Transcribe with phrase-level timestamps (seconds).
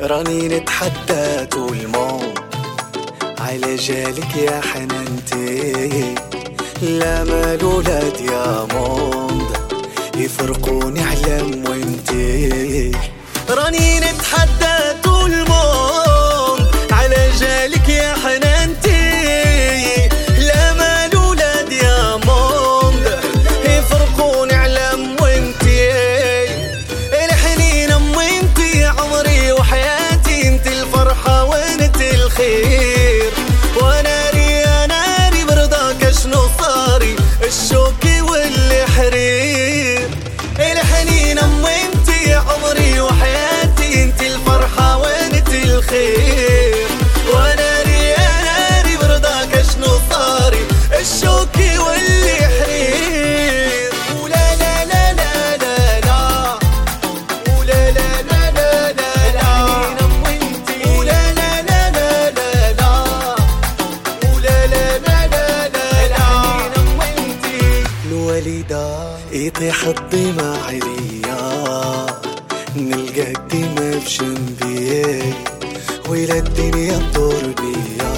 [0.00, 2.38] راني نتحدى طول الموت
[3.38, 6.14] على جالك يا حنانتي
[6.82, 9.42] لا مال ولاد يا موند.
[10.16, 12.92] يفرقوني علم وانتي
[13.50, 14.73] راني نتحدى
[38.94, 40.08] والحرير
[40.58, 46.43] الحنين ام وإنتي عمري وحياتي انت الفرحة وانت الخير.
[68.70, 72.06] الوالدة يطيح الضيمة عليا
[72.76, 75.34] نلقى الدمى في جنبي
[76.08, 78.14] ولا الدنيا تدور بيا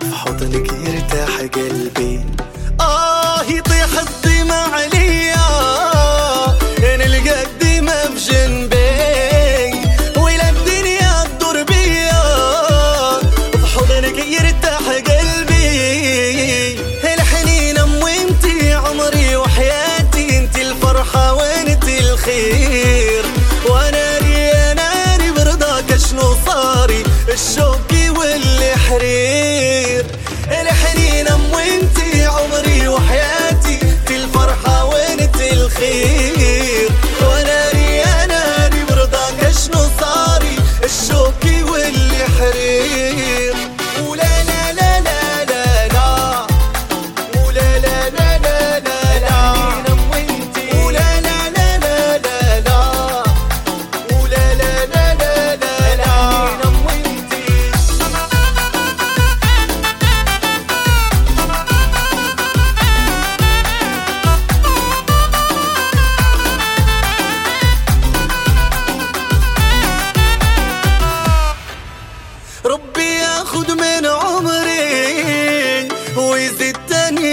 [0.00, 2.24] في حضنك يرتاح قلبي.
[2.80, 3.81] آه يطيح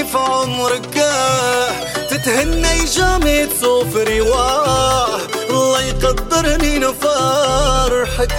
[0.04, 1.04] في عمرك؟
[2.10, 8.32] تتهني جامي تصوف رواه الله يقدرني نفرحك.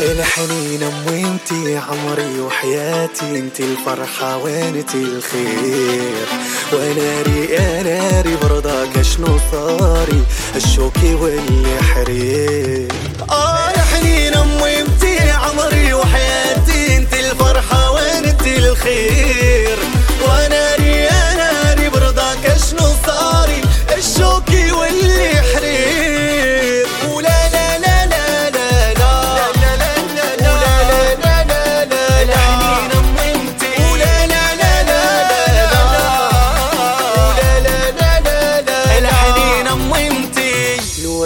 [0.00, 3.38] الحنين امي انتي عمري وحياتي.
[3.38, 6.26] إنتي الفرحة وانتي الخير؟
[6.72, 10.22] وأنا ري أنا ري برضاك اشنو صاري؟
[10.56, 12.88] الشوكي واللي حرير.
[13.30, 16.96] آه الحنين امي انتي عمري وحياتي.
[16.96, 19.57] إنتي الفرحة وانتي الخير؟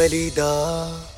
[0.02, 1.11] 美丽的